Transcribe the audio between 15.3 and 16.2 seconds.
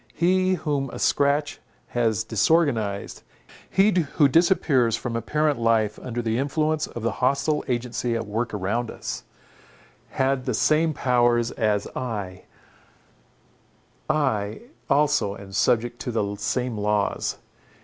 am subject to